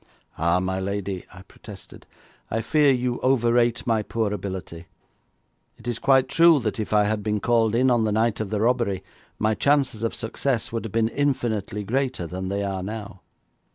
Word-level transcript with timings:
"''Ah, 0.39 0.59
my 0.59 0.79
lady,' 0.79 1.23
I 1.31 1.43
protested, 1.43 2.07
'I 2.49 2.61
fear 2.61 2.91
you 2.91 3.19
overrate 3.19 3.85
my 3.85 4.01
poor 4.01 4.33
ability. 4.33 4.87
It 5.77 5.87
is 5.87 5.99
quite 5.99 6.27
true 6.27 6.57
that 6.61 6.79
if 6.79 6.91
I 6.91 7.03
had 7.03 7.21
been 7.21 7.39
called 7.39 7.75
in 7.75 7.91
on 7.91 8.03
the 8.05 8.11
night 8.11 8.39
of 8.39 8.49
the 8.49 8.61
robbery, 8.61 9.03
my 9.37 9.53
chances 9.53 10.01
of 10.01 10.15
success 10.15 10.71
would 10.71 10.85
have 10.85 10.91
been 10.91 11.09
infinitely 11.09 11.83
greater 11.83 12.25
than 12.25 12.49
they 12.49 12.63
are 12.63 12.81
now.' 12.81 13.21